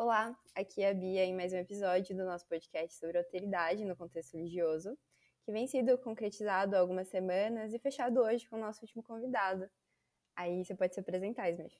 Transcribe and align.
Olá, 0.00 0.32
aqui 0.54 0.80
é 0.80 0.90
a 0.90 0.94
Bia 0.94 1.24
em 1.24 1.34
mais 1.34 1.52
um 1.52 1.56
episódio 1.56 2.16
do 2.16 2.24
nosso 2.24 2.46
podcast 2.46 2.96
sobre 2.96 3.18
alteridade 3.18 3.84
no 3.84 3.96
contexto 3.96 4.36
religioso, 4.36 4.96
que 5.44 5.50
vem 5.50 5.66
sido 5.66 5.98
concretizado 5.98 6.76
há 6.76 6.78
algumas 6.78 7.08
semanas 7.08 7.74
e 7.74 7.80
fechado 7.80 8.20
hoje 8.20 8.48
com 8.48 8.54
o 8.54 8.60
nosso 8.60 8.80
último 8.82 9.02
convidado. 9.02 9.68
Aí 10.36 10.64
você 10.64 10.72
pode 10.72 10.94
se 10.94 11.00
apresentar, 11.00 11.50
Smith. 11.50 11.72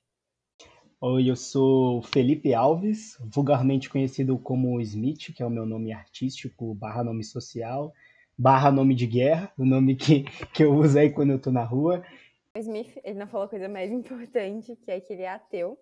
Oi, 1.00 1.30
eu 1.30 1.36
sou 1.36 2.02
Felipe 2.02 2.52
Alves, 2.52 3.16
vulgarmente 3.20 3.89
conhecido 3.89 4.37
como 4.37 4.80
Smith, 4.80 5.32
que 5.32 5.41
é 5.41 5.46
o 5.46 5.50
meu 5.50 5.64
nome 5.64 5.93
artístico, 5.93 6.75
barra 6.75 7.05
nome 7.05 7.23
social, 7.23 7.95
barra 8.37 8.73
nome 8.73 8.96
de 8.96 9.07
guerra, 9.07 9.53
o 9.57 9.64
nome 9.64 9.95
que, 9.95 10.25
que 10.53 10.64
eu 10.64 10.75
uso 10.75 10.98
aí 10.98 11.09
quando 11.09 11.30
eu 11.30 11.41
tô 11.41 11.53
na 11.53 11.62
rua. 11.62 12.05
O 12.53 12.59
Smith, 12.59 12.98
ele 13.05 13.21
não 13.21 13.29
falou 13.29 13.46
a 13.46 13.48
coisa 13.48 13.69
mais 13.69 13.93
importante, 13.93 14.75
que 14.75 14.91
é 14.91 14.98
que 14.98 15.12
ele 15.12 15.23
é 15.23 15.29
ateu. 15.29 15.79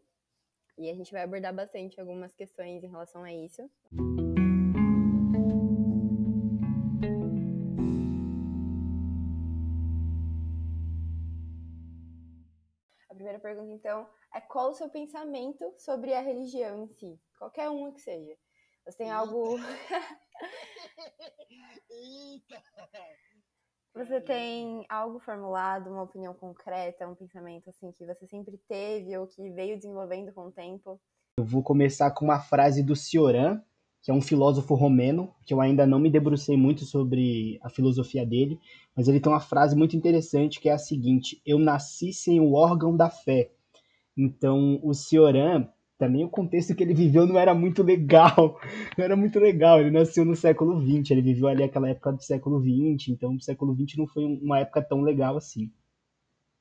E 0.79 0.90
a 0.90 0.95
gente 0.95 1.11
vai 1.11 1.22
abordar 1.22 1.54
bastante 1.54 1.98
algumas 1.98 2.34
questões 2.34 2.84
em 2.84 2.88
relação 2.88 3.25
a 3.25 3.32
isso. 3.32 3.62
A 13.08 13.14
primeira 13.14 13.39
pergunta, 13.39 13.72
então, 13.72 14.07
é 14.35 14.40
qual 14.43 14.68
o 14.68 14.75
seu 14.75 14.90
pensamento 14.90 15.75
sobre 15.79 16.12
a 16.12 16.21
religião 16.21 16.85
em 16.85 16.88
si? 16.88 17.18
Qualquer 17.38 17.71
uma 17.71 17.90
que 17.93 18.00
seja. 18.02 18.36
Você 18.85 18.99
tem 18.99 19.11
algo. 19.11 19.57
Eita! 21.88 22.63
Você 23.96 24.21
tem 24.21 24.85
algo 24.91 25.18
formulado, 25.18 25.89
uma 25.89 26.03
opinião 26.03 26.35
concreta, 26.35 27.09
um 27.09 27.14
pensamento 27.14 27.71
assim 27.71 27.91
que 27.93 28.05
você 28.05 28.27
sempre 28.27 28.61
teve 28.69 29.17
ou 29.17 29.27
que 29.27 29.49
veio 29.53 29.75
desenvolvendo 29.75 30.35
com 30.35 30.49
o 30.49 30.53
tempo? 30.53 31.00
Eu 31.39 31.45
vou 31.46 31.63
começar 31.63 32.11
com 32.11 32.27
uma 32.27 32.39
frase 32.39 32.83
do 32.83 32.95
Cioran, 32.95 33.59
que 34.03 34.11
é 34.11 34.14
um 34.14 34.20
filósofo 34.20 34.75
romeno, 34.75 35.34
que 35.47 35.55
eu 35.55 35.62
ainda 35.62 35.86
não 35.86 35.98
me 35.98 36.11
debrucei 36.11 36.58
muito 36.58 36.84
sobre 36.84 37.58
a 37.62 37.70
filosofia 37.70 38.27
dele, 38.27 38.61
mas 38.94 39.08
ele 39.08 39.19
tem 39.19 39.33
uma 39.33 39.41
frase 39.41 39.75
muito 39.75 39.97
interessante 39.97 40.60
que 40.60 40.69
é 40.69 40.75
a 40.75 40.78
seguinte: 40.78 41.41
Eu 41.47 41.58
nasci 41.58 42.12
sem 42.12 42.38
o 42.38 42.53
órgão 42.53 42.94
da 42.94 43.08
fé. 43.08 43.50
Então, 44.14 44.78
o 44.83 44.92
Cioran, 44.92 45.70
também 45.98 46.25
o 46.25 46.28
contexto 46.28 46.75
que 46.75 46.83
ele 46.83 46.94
viveu 46.94 47.27
não 47.27 47.39
era 47.39 47.55
muito 47.55 47.83
legal. 47.83 48.58
Não 48.97 49.05
era 49.05 49.16
muito 49.16 49.39
legal. 49.39 49.80
Ele 49.80 49.91
nasceu 49.91 50.25
no 50.25 50.36
século 50.36 50.80
XX, 50.80 51.11
ele 51.11 51.22
viveu 51.22 51.48
ali 51.48 51.62
aquela 51.62 51.88
época 51.88 52.12
do 52.12 52.22
século 52.22 52.61
XX, 52.61 53.08
então 53.08 53.34
o 53.34 53.41
século 53.41 53.75
XX 53.75 53.98
não 53.98 54.06
foi 54.06 54.25
uma 54.25 54.58
época 54.58 54.83
tão 54.83 55.03
legal 55.03 55.36
assim. 55.36 55.70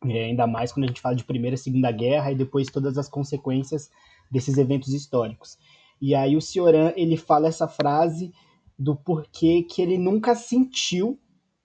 É, 0.05 0.25
ainda 0.25 0.45
mais 0.45 0.71
quando 0.71 0.85
a 0.85 0.87
gente 0.87 1.01
fala 1.01 1.15
de 1.15 1.23
Primeira 1.23 1.55
e 1.55 1.57
Segunda 1.57 1.91
Guerra 1.91 2.31
e 2.31 2.35
depois 2.35 2.67
todas 2.67 2.97
as 2.97 3.09
consequências 3.09 3.89
desses 4.31 4.57
eventos 4.57 4.93
históricos. 4.93 5.57
E 6.01 6.13
aí 6.13 6.35
o 6.35 6.41
Cioran, 6.41 6.93
ele 6.95 7.17
fala 7.17 7.47
essa 7.47 7.67
frase 7.67 8.31
do 8.77 8.95
porquê 8.95 9.63
que 9.63 9.81
ele 9.81 9.97
nunca 9.97 10.35
sentiu, 10.35 11.17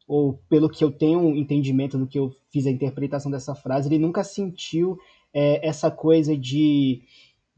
ou 0.06 0.40
pelo 0.48 0.68
que 0.68 0.82
eu 0.82 0.90
tenho 0.90 1.36
entendimento 1.36 1.98
do 1.98 2.06
que 2.06 2.18
eu 2.18 2.34
fiz 2.50 2.66
a 2.66 2.70
interpretação 2.70 3.30
dessa 3.30 3.54
frase, 3.54 3.88
ele 3.88 3.98
nunca 3.98 4.22
sentiu 4.24 4.96
é, 5.32 5.66
essa 5.66 5.90
coisa 5.90 6.36
de 6.36 7.02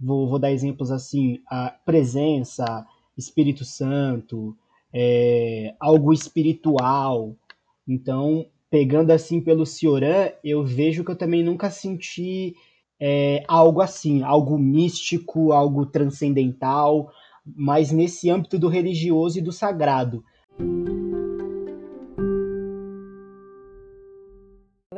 vou, 0.03 0.28
vou 0.28 0.39
dar 0.39 0.50
exemplos 0.50 0.91
assim, 0.91 1.39
a 1.48 1.70
presença, 1.84 2.84
Espírito 3.17 3.64
Santo, 3.64 4.56
é, 4.92 5.75
algo 5.78 6.12
espiritual. 6.12 7.36
Então, 7.86 8.47
pegando 8.69 9.12
assim 9.12 9.41
pelo 9.41 9.64
Cioran, 9.64 10.30
eu 10.42 10.64
vejo 10.64 11.05
que 11.05 11.12
eu 11.12 11.17
também 11.17 11.42
nunca 11.45 11.70
senti 11.70 12.55
é, 13.00 13.45
algo 13.47 13.80
assim, 13.80 14.23
algo 14.23 14.58
místico, 14.58 15.53
algo 15.53 15.86
transcendental, 15.86 17.11
mas 17.45 17.92
nesse 17.92 18.30
âmbito 18.30 18.58
do 18.58 18.69
religioso 18.69 19.39
e 19.39 19.42
do 19.42 19.53
sagrado. 19.53 20.25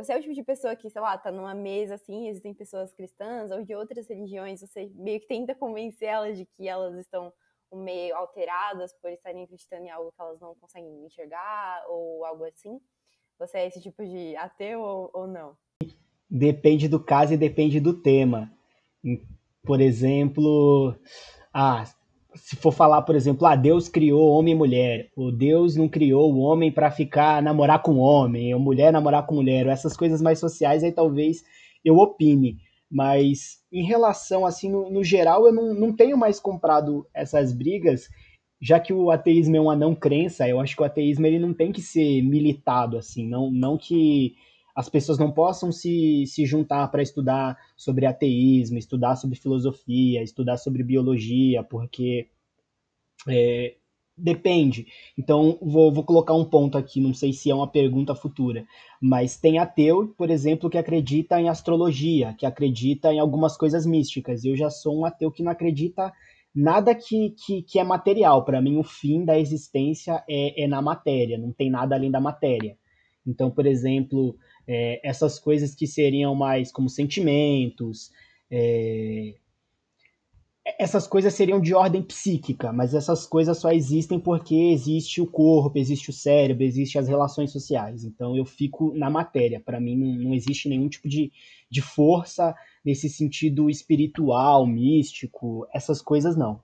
Você 0.05 0.13
é 0.13 0.17
o 0.17 0.21
tipo 0.21 0.35
de 0.35 0.43
pessoa 0.43 0.75
que, 0.75 0.87
sei 0.87 1.01
lá, 1.01 1.17
tá 1.17 1.31
numa 1.31 1.55
mesa 1.55 1.95
assim, 1.95 2.27
existem 2.27 2.53
pessoas 2.53 2.93
cristãs 2.93 3.49
ou 3.49 3.63
de 3.63 3.73
outras 3.73 4.07
religiões, 4.07 4.61
você 4.61 4.91
meio 4.93 5.19
que 5.19 5.25
tenta 5.25 5.55
convencer 5.55 6.07
elas 6.07 6.37
de 6.37 6.45
que 6.45 6.67
elas 6.67 6.95
estão 6.95 7.33
meio 7.73 8.15
alteradas 8.15 8.93
por 9.01 9.09
estarem 9.09 9.43
acreditando 9.43 9.85
em 9.85 9.89
algo 9.89 10.11
que 10.11 10.21
elas 10.21 10.39
não 10.39 10.53
conseguem 10.55 11.03
enxergar 11.07 11.83
ou 11.89 12.23
algo 12.23 12.45
assim? 12.45 12.79
Você 13.39 13.57
é 13.57 13.67
esse 13.67 13.81
tipo 13.81 14.05
de 14.05 14.35
ateu 14.35 14.79
ou, 14.79 15.09
ou 15.11 15.27
não? 15.27 15.57
Depende 16.29 16.87
do 16.87 17.03
caso 17.03 17.33
e 17.33 17.37
depende 17.37 17.79
do 17.79 17.99
tema. 17.99 18.53
Por 19.63 19.81
exemplo, 19.81 20.95
ah, 21.51 21.83
se 22.35 22.55
for 22.55 22.71
falar, 22.71 23.01
por 23.03 23.15
exemplo, 23.15 23.45
ah, 23.47 23.55
Deus 23.55 23.87
criou 23.87 24.29
homem 24.29 24.53
e 24.53 24.57
mulher, 24.57 25.09
ou 25.15 25.31
Deus 25.31 25.75
não 25.75 25.87
criou 25.87 26.33
o 26.33 26.39
homem 26.39 26.71
para 26.71 26.91
ficar 26.91 27.41
namorar 27.41 27.81
com 27.81 27.97
homem, 27.97 28.53
ou 28.53 28.59
mulher 28.59 28.91
namorar 28.91 29.25
com 29.25 29.35
mulher, 29.35 29.65
ou 29.65 29.71
essas 29.71 29.95
coisas 29.95 30.21
mais 30.21 30.39
sociais, 30.39 30.83
aí 30.83 30.91
talvez 30.91 31.43
eu 31.83 31.97
opine. 31.97 32.57
Mas 32.91 33.59
em 33.71 33.83
relação, 33.83 34.45
assim, 34.45 34.69
no, 34.69 34.89
no 34.91 35.03
geral, 35.03 35.45
eu 35.47 35.53
não, 35.53 35.73
não 35.73 35.95
tenho 35.95 36.17
mais 36.17 36.39
comprado 36.39 37.07
essas 37.13 37.51
brigas, 37.51 38.07
já 38.61 38.79
que 38.79 38.93
o 38.93 39.11
ateísmo 39.11 39.55
é 39.55 39.61
uma 39.61 39.75
não 39.75 39.95
crença, 39.95 40.47
eu 40.47 40.59
acho 40.59 40.75
que 40.75 40.81
o 40.81 40.85
ateísmo 40.85 41.25
ele 41.25 41.39
não 41.39 41.53
tem 41.53 41.71
que 41.71 41.81
ser 41.81 42.21
militado, 42.21 42.97
assim, 42.97 43.27
não, 43.27 43.51
não 43.51 43.77
que 43.77 44.35
as 44.75 44.89
pessoas 44.89 45.17
não 45.17 45.31
possam 45.31 45.71
se, 45.71 46.25
se 46.27 46.45
juntar 46.45 46.87
para 46.89 47.01
estudar 47.01 47.57
sobre 47.77 48.05
ateísmo, 48.05 48.77
estudar 48.77 49.15
sobre 49.15 49.37
filosofia, 49.37 50.21
estudar 50.21 50.57
sobre 50.57 50.83
biologia, 50.83 51.63
porque 51.63 52.27
é, 53.27 53.75
depende. 54.17 54.87
Então, 55.17 55.57
vou, 55.61 55.93
vou 55.93 56.03
colocar 56.03 56.33
um 56.33 56.43
ponto 56.43 56.77
aqui, 56.77 56.99
não 56.99 57.13
sei 57.13 57.31
se 57.31 57.49
é 57.49 57.55
uma 57.55 57.71
pergunta 57.71 58.13
futura, 58.13 58.65
mas 59.01 59.37
tem 59.37 59.59
ateu, 59.59 60.13
por 60.17 60.29
exemplo, 60.29 60.69
que 60.69 60.77
acredita 60.77 61.39
em 61.39 61.47
astrologia, 61.47 62.33
que 62.37 62.45
acredita 62.45 63.13
em 63.13 63.19
algumas 63.19 63.55
coisas 63.55 63.85
místicas. 63.85 64.43
Eu 64.43 64.57
já 64.57 64.69
sou 64.69 64.99
um 64.99 65.05
ateu 65.05 65.31
que 65.31 65.41
não 65.41 65.53
acredita 65.53 66.11
nada 66.53 66.93
que, 66.93 67.29
que, 67.31 67.61
que 67.61 67.79
é 67.79 67.83
material. 67.83 68.43
Para 68.43 68.61
mim, 68.61 68.77
o 68.77 68.83
fim 68.83 69.23
da 69.23 69.39
existência 69.39 70.21
é, 70.29 70.63
é 70.63 70.67
na 70.67 70.81
matéria, 70.81 71.37
não 71.37 71.53
tem 71.53 71.69
nada 71.69 71.95
além 71.95 72.11
da 72.11 72.19
matéria. 72.19 72.77
Então, 73.25 73.49
por 73.49 73.65
exemplo, 73.65 74.37
é, 74.67 74.99
essas 75.07 75.39
coisas 75.39 75.75
que 75.75 75.87
seriam 75.87 76.33
mais 76.35 76.71
como 76.71 76.89
sentimentos, 76.89 78.11
é, 78.49 79.35
essas 80.79 81.05
coisas 81.05 81.33
seriam 81.33 81.61
de 81.61 81.75
ordem 81.75 82.01
psíquica, 82.01 82.73
mas 82.73 82.95
essas 82.95 83.27
coisas 83.27 83.57
só 83.59 83.71
existem 83.71 84.19
porque 84.19 84.55
existe 84.55 85.21
o 85.21 85.27
corpo, 85.27 85.77
existe 85.77 86.09
o 86.09 86.13
cérebro, 86.13 86.63
existem 86.63 86.99
as 86.99 87.07
relações 87.07 87.51
sociais. 87.51 88.03
Então 88.03 88.35
eu 88.35 88.43
fico 88.45 88.91
na 88.95 89.09
matéria. 89.09 89.59
Para 89.59 89.79
mim 89.79 89.95
não, 89.95 90.23
não, 90.23 90.33
existe 90.33 90.67
nenhum 90.67 90.89
tipo 90.89 91.07
de, 91.07 91.31
de 91.69 91.81
força 91.81 92.55
nesse 92.83 93.07
sentido 93.09 93.69
espiritual, 93.69 94.65
místico, 94.65 95.67
essas 95.71 96.01
coisas 96.01 96.35
não. 96.35 96.59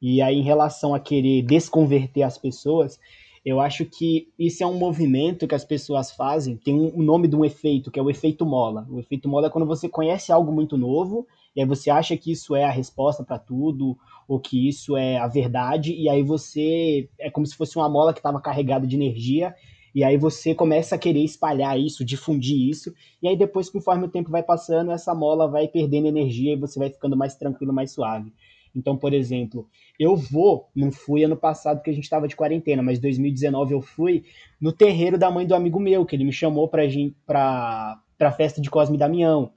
E 0.00 0.20
aí, 0.20 0.36
em 0.36 0.42
relação 0.42 0.94
a 0.94 1.00
querer 1.00 1.42
desconverter 1.42 2.24
as 2.24 2.38
pessoas, 2.38 3.00
eu 3.44 3.60
acho 3.60 3.84
que 3.84 4.28
isso 4.38 4.62
é 4.62 4.66
um 4.66 4.78
movimento 4.78 5.46
que 5.46 5.54
as 5.54 5.64
pessoas 5.64 6.10
fazem, 6.10 6.56
tem 6.56 6.74
um, 6.74 6.98
um 6.98 7.02
nome 7.02 7.28
de 7.28 7.36
um 7.36 7.44
efeito, 7.44 7.90
que 7.90 8.00
é 8.00 8.02
o 8.02 8.08
efeito 8.08 8.46
mola. 8.46 8.86
O 8.90 8.98
efeito 8.98 9.28
mola 9.28 9.48
é 9.48 9.50
quando 9.50 9.66
você 9.66 9.86
conhece 9.86 10.32
algo 10.32 10.50
muito 10.50 10.78
novo, 10.78 11.26
e 11.54 11.60
aí 11.60 11.66
você 11.66 11.90
acha 11.90 12.16
que 12.16 12.32
isso 12.32 12.56
é 12.56 12.64
a 12.64 12.70
resposta 12.70 13.22
para 13.22 13.38
tudo, 13.38 13.98
ou 14.26 14.40
que 14.40 14.66
isso 14.66 14.96
é 14.96 15.18
a 15.18 15.26
verdade, 15.26 15.94
e 15.94 16.08
aí 16.08 16.22
você 16.22 17.08
é 17.18 17.30
como 17.30 17.46
se 17.46 17.54
fosse 17.54 17.76
uma 17.76 17.88
mola 17.88 18.14
que 18.14 18.18
estava 18.18 18.40
carregada 18.40 18.86
de 18.86 18.96
energia, 18.96 19.54
e 19.94 20.02
aí 20.02 20.16
você 20.16 20.54
começa 20.54 20.94
a 20.94 20.98
querer 20.98 21.22
espalhar 21.22 21.78
isso, 21.78 22.04
difundir 22.04 22.68
isso, 22.68 22.94
e 23.22 23.28
aí 23.28 23.36
depois, 23.36 23.68
conforme 23.68 24.06
o 24.06 24.10
tempo 24.10 24.30
vai 24.30 24.42
passando, 24.42 24.90
essa 24.90 25.14
mola 25.14 25.46
vai 25.46 25.68
perdendo 25.68 26.08
energia 26.08 26.54
e 26.54 26.56
você 26.56 26.78
vai 26.78 26.88
ficando 26.88 27.16
mais 27.16 27.36
tranquilo, 27.36 27.74
mais 27.74 27.92
suave. 27.92 28.32
Então, 28.74 28.96
por 28.96 29.12
exemplo, 29.12 29.68
eu 29.98 30.16
vou, 30.16 30.68
não 30.74 30.90
fui 30.90 31.22
ano 31.22 31.36
passado 31.36 31.82
que 31.82 31.90
a 31.90 31.92
gente 31.92 32.04
estava 32.04 32.26
de 32.26 32.34
quarentena, 32.34 32.82
mas 32.82 32.98
2019 32.98 33.74
eu 33.74 33.80
fui 33.80 34.24
no 34.60 34.72
terreiro 34.72 35.16
da 35.16 35.30
mãe 35.30 35.46
do 35.46 35.54
amigo 35.54 35.78
meu, 35.78 36.04
que 36.04 36.16
ele 36.16 36.24
me 36.24 36.32
chamou 36.32 36.68
para 36.68 36.82
para 37.26 38.28
a 38.28 38.32
festa 38.32 38.60
de 38.60 38.70
Cosme 38.70 38.96
e 38.96 38.98
Damião. 38.98 39.52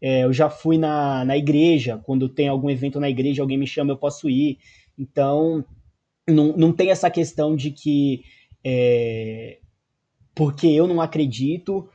É, 0.00 0.24
eu 0.24 0.32
já 0.32 0.48
fui 0.48 0.78
na, 0.78 1.24
na 1.24 1.36
igreja, 1.36 2.00
quando 2.04 2.28
tem 2.28 2.48
algum 2.48 2.70
evento 2.70 3.00
na 3.00 3.10
igreja, 3.10 3.42
alguém 3.42 3.58
me 3.58 3.66
chama, 3.66 3.92
eu 3.92 3.96
posso 3.96 4.28
ir. 4.28 4.58
Então, 4.96 5.64
não, 6.28 6.56
não 6.56 6.72
tem 6.72 6.90
essa 6.90 7.10
questão 7.10 7.56
de 7.56 7.70
que 7.70 8.22
é, 8.64 9.58
porque 10.34 10.68
eu 10.68 10.86
não 10.86 11.00
acredito, 11.00 11.88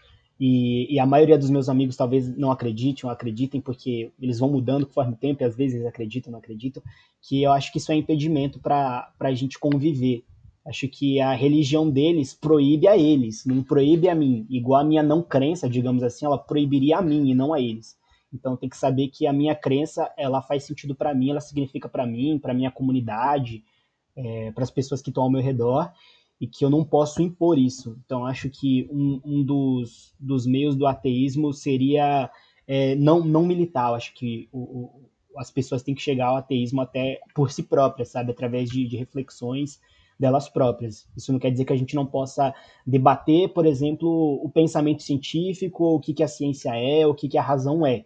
e, 0.45 0.93
e, 0.93 0.99
a 0.99 1.05
maioria 1.05 1.37
dos 1.37 1.49
meus 1.49 1.69
amigos 1.69 1.95
talvez 1.95 2.27
não 2.35 2.51
acreditem 2.51 3.05
ou 3.05 3.09
acreditem 3.09 3.61
porque 3.61 4.11
eles 4.21 4.39
vão 4.39 4.51
mudando 4.51 4.85
conforme 4.85 5.13
o 5.13 5.15
tempo 5.15 5.41
e 5.41 5.45
às 5.45 5.55
vezes 5.55 5.75
eles 5.75 5.87
acreditam 5.87 6.33
não 6.33 6.39
acreditam, 6.39 6.83
que 7.21 7.41
eu 7.41 7.53
acho 7.53 7.71
que 7.71 7.77
isso 7.77 7.93
é 7.93 7.95
impedimento 7.95 8.59
para 8.59 9.09
a 9.21 9.33
gente 9.33 9.57
conviver. 9.57 10.25
Acho 10.65 10.89
que 10.89 11.17
a 11.21 11.31
religião 11.33 11.89
deles 11.89 12.33
proíbe 12.33 12.89
a 12.89 12.97
eles, 12.97 13.45
não 13.45 13.63
proíbe 13.63 14.09
a 14.09 14.15
mim. 14.15 14.45
Igual 14.49 14.81
a 14.81 14.83
minha 14.83 15.01
não 15.01 15.23
crença, 15.23 15.69
digamos 15.69 16.03
assim, 16.03 16.25
ela 16.25 16.37
proibiria 16.37 16.97
a 16.97 17.01
mim 17.01 17.29
e 17.29 17.33
não 17.33 17.53
a 17.53 17.61
eles. 17.61 17.97
Então 18.33 18.57
tem 18.57 18.67
que 18.67 18.75
saber 18.75 19.07
que 19.07 19.25
a 19.25 19.31
minha 19.31 19.55
crença 19.55 20.11
ela 20.17 20.41
faz 20.41 20.65
sentido 20.65 20.93
para 20.93 21.15
mim, 21.15 21.29
ela 21.29 21.39
significa 21.39 21.87
para 21.87 22.05
mim, 22.05 22.37
para 22.37 22.53
minha 22.53 22.69
comunidade, 22.69 23.63
é, 24.13 24.51
para 24.51 24.65
as 24.65 24.71
pessoas 24.71 25.01
que 25.01 25.09
estão 25.09 25.23
ao 25.23 25.31
meu 25.31 25.41
redor 25.41 25.89
e 26.43 26.47
que 26.47 26.65
eu 26.65 26.69
não 26.69 26.83
posso 26.83 27.21
impor 27.21 27.57
isso. 27.57 27.97
Então 28.05 28.25
acho 28.25 28.49
que 28.49 28.85
um, 28.91 29.21
um 29.23 29.43
dos, 29.45 30.13
dos 30.19 30.45
meios 30.45 30.75
do 30.75 30.85
ateísmo 30.85 31.53
seria 31.53 32.29
é, 32.67 32.95
não, 32.95 33.23
não 33.23 33.45
militar. 33.45 33.91
Eu 33.91 33.95
acho 33.95 34.13
que 34.13 34.49
o, 34.51 34.59
o, 34.59 35.09
as 35.37 35.49
pessoas 35.49 35.81
têm 35.81 35.95
que 35.95 36.01
chegar 36.01 36.27
ao 36.27 36.35
ateísmo 36.35 36.81
até 36.81 37.21
por 37.33 37.49
si 37.49 37.63
próprias, 37.63 38.09
sabe, 38.09 38.31
através 38.31 38.69
de, 38.69 38.85
de 38.85 38.97
reflexões 38.97 39.79
delas 40.19 40.49
próprias. 40.49 41.07
Isso 41.15 41.31
não 41.31 41.39
quer 41.39 41.49
dizer 41.49 41.63
que 41.63 41.71
a 41.71 41.77
gente 41.77 41.95
não 41.95 42.05
possa 42.05 42.53
debater, 42.85 43.47
por 43.53 43.65
exemplo, 43.65 44.09
o 44.43 44.49
pensamento 44.49 45.01
científico, 45.01 45.95
o 45.95 45.99
que, 46.01 46.13
que 46.13 46.23
a 46.23 46.27
ciência 46.27 46.75
é, 46.75 47.07
o 47.07 47.15
que, 47.15 47.29
que 47.29 47.37
a 47.37 47.41
razão 47.41 47.87
é. 47.87 48.03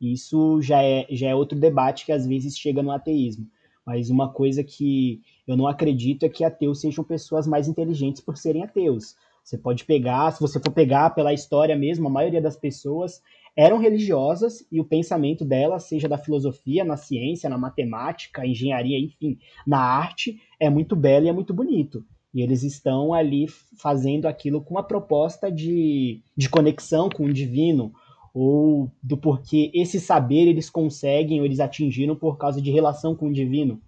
Isso 0.00 0.60
já 0.60 0.82
é, 0.82 1.06
já 1.08 1.28
é 1.28 1.34
outro 1.36 1.56
debate 1.56 2.04
que 2.04 2.10
às 2.10 2.26
vezes 2.26 2.58
chega 2.58 2.82
no 2.82 2.90
ateísmo. 2.90 3.46
Mas 3.86 4.10
uma 4.10 4.32
coisa 4.32 4.64
que 4.64 5.22
eu 5.46 5.56
não 5.56 5.68
acredito 5.68 6.24
é 6.24 6.28
que 6.28 6.42
ateus 6.42 6.80
sejam 6.80 7.04
pessoas 7.04 7.46
mais 7.46 7.68
inteligentes 7.68 8.20
por 8.20 8.36
serem 8.36 8.64
ateus. 8.64 9.14
Você 9.44 9.56
pode 9.56 9.84
pegar, 9.84 10.32
se 10.32 10.40
você 10.40 10.58
for 10.58 10.72
pegar 10.72 11.10
pela 11.10 11.32
história 11.32 11.76
mesmo, 11.76 12.08
a 12.08 12.10
maioria 12.10 12.42
das 12.42 12.56
pessoas 12.56 13.22
eram 13.56 13.78
religiosas 13.78 14.66
e 14.72 14.80
o 14.80 14.84
pensamento 14.84 15.44
delas, 15.44 15.84
seja 15.84 16.08
da 16.08 16.18
filosofia, 16.18 16.84
na 16.84 16.96
ciência, 16.96 17.48
na 17.48 17.56
matemática, 17.56 18.44
engenharia, 18.44 18.98
enfim, 18.98 19.38
na 19.64 19.78
arte, 19.78 20.40
é 20.58 20.68
muito 20.68 20.96
belo 20.96 21.26
e 21.26 21.28
é 21.28 21.32
muito 21.32 21.54
bonito. 21.54 22.04
E 22.34 22.42
eles 22.42 22.64
estão 22.64 23.14
ali 23.14 23.46
fazendo 23.78 24.26
aquilo 24.26 24.60
com 24.60 24.74
uma 24.74 24.82
proposta 24.82 25.50
de, 25.50 26.20
de 26.36 26.50
conexão 26.50 27.08
com 27.08 27.24
o 27.24 27.32
divino, 27.32 27.94
ou 28.38 28.92
do 29.02 29.16
porquê 29.16 29.70
esse 29.72 29.98
saber 29.98 30.46
eles 30.46 30.68
conseguem 30.68 31.40
ou 31.40 31.46
eles 31.46 31.58
atingiram 31.58 32.14
por 32.14 32.36
causa 32.36 32.60
de 32.60 32.70
relação 32.70 33.16
com 33.16 33.28
o 33.28 33.32
divino. 33.32 33.80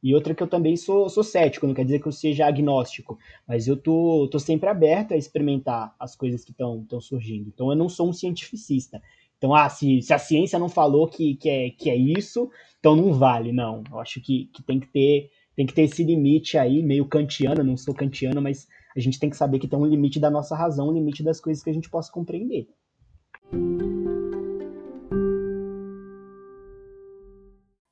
E 0.00 0.14
outra 0.14 0.36
que 0.36 0.40
eu 0.40 0.46
também 0.46 0.76
sou, 0.76 1.08
sou 1.08 1.24
cético, 1.24 1.66
não 1.66 1.74
quer 1.74 1.84
dizer 1.84 2.00
que 2.00 2.06
eu 2.06 2.12
seja 2.12 2.46
agnóstico, 2.46 3.18
mas 3.44 3.66
eu 3.66 3.76
tô, 3.76 4.28
tô 4.30 4.38
sempre 4.38 4.68
aberto 4.68 5.14
a 5.14 5.16
experimentar 5.16 5.96
as 5.98 6.14
coisas 6.14 6.44
que 6.44 6.52
estão 6.52 6.86
surgindo. 7.00 7.48
Então 7.48 7.70
eu 7.70 7.76
não 7.76 7.88
sou 7.88 8.08
um 8.08 8.12
cientificista. 8.12 9.02
Então, 9.36 9.52
ah, 9.52 9.68
se, 9.68 10.00
se 10.00 10.14
a 10.14 10.18
ciência 10.18 10.60
não 10.60 10.68
falou 10.68 11.08
que, 11.08 11.34
que, 11.34 11.50
é, 11.50 11.70
que 11.70 11.90
é 11.90 11.96
isso, 11.96 12.48
então 12.78 12.94
não 12.94 13.12
vale. 13.12 13.50
Não, 13.50 13.82
eu 13.90 13.98
acho 13.98 14.20
que, 14.20 14.48
que 14.54 14.62
tem 14.62 14.78
que 14.78 14.86
ter 14.86 15.28
tem 15.56 15.66
que 15.66 15.74
ter 15.74 15.82
esse 15.82 16.04
limite 16.04 16.56
aí, 16.56 16.84
meio 16.84 17.04
kantiano, 17.04 17.64
não 17.64 17.76
sou 17.76 17.92
kantiano, 17.92 18.40
mas 18.40 18.68
a 18.96 19.00
gente 19.00 19.18
tem 19.18 19.28
que 19.28 19.36
saber 19.36 19.58
que 19.58 19.66
tem 19.66 19.76
um 19.76 19.86
limite 19.86 20.20
da 20.20 20.30
nossa 20.30 20.54
razão, 20.54 20.88
um 20.88 20.92
limite 20.92 21.20
das 21.20 21.40
coisas 21.40 21.64
que 21.64 21.70
a 21.70 21.72
gente 21.72 21.90
possa 21.90 22.12
compreender. 22.12 22.68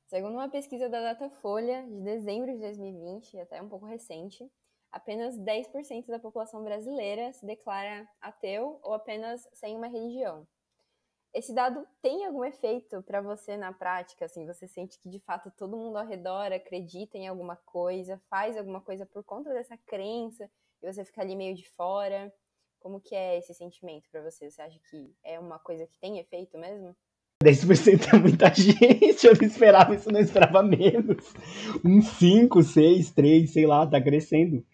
Segundo 0.07 0.33
uma 0.33 0.49
pesquisa 0.49 0.89
da 0.89 1.01
Datafolha 1.01 1.83
de 1.83 2.01
dezembro 2.01 2.51
de 2.51 2.59
2020, 2.59 3.39
até 3.39 3.61
um 3.61 3.69
pouco 3.69 3.85
recente, 3.85 4.49
apenas 4.91 5.37
10% 5.37 6.07
da 6.07 6.17
população 6.17 6.63
brasileira 6.63 7.31
se 7.33 7.45
declara 7.45 8.07
ateu 8.21 8.79
ou 8.81 8.93
apenas 8.93 9.47
sem 9.53 9.75
uma 9.75 9.87
religião. 9.87 10.47
Esse 11.33 11.53
dado 11.53 11.87
tem 12.01 12.25
algum 12.25 12.43
efeito 12.43 13.03
para 13.03 13.21
você 13.21 13.57
na 13.57 13.71
prática? 13.73 14.25
Assim, 14.25 14.45
você 14.45 14.67
sente 14.67 14.97
que 14.99 15.09
de 15.09 15.19
fato 15.19 15.51
todo 15.51 15.77
mundo 15.77 15.97
ao 15.97 16.05
redor 16.07 16.51
acredita 16.51 17.17
em 17.17 17.27
alguma 17.27 17.55
coisa, 17.57 18.19
faz 18.29 18.57
alguma 18.57 18.81
coisa 18.81 19.05
por 19.05 19.23
conta 19.23 19.53
dessa 19.53 19.77
crença 19.85 20.49
e 20.81 20.91
você 20.91 21.05
fica 21.05 21.21
ali 21.21 21.35
meio 21.35 21.53
de 21.53 21.69
fora? 21.69 22.33
Como 22.87 23.01
que 23.01 23.13
é 23.13 23.37
esse 23.37 23.53
sentimento 23.53 24.07
para 24.09 24.21
você? 24.21 24.49
Você 24.49 24.61
acha 24.61 24.79
que 24.89 25.13
é 25.21 25.37
uma 25.37 25.59
coisa 25.59 25.85
que 25.85 25.99
tem 25.99 26.19
efeito 26.19 26.57
mesmo? 26.57 26.95
10% 27.43 28.13
é 28.13 28.17
muita 28.17 28.47
gente, 28.55 29.27
eu 29.27 29.35
não 29.35 29.45
esperava 29.45 29.93
isso, 29.93 30.09
não 30.09 30.21
esperava 30.21 30.63
menos. 30.63 31.33
Um 31.83 32.01
5, 32.01 32.63
6, 32.63 33.11
3, 33.11 33.51
sei 33.51 33.67
lá, 33.67 33.85
tá 33.85 34.01
crescendo. 34.01 34.65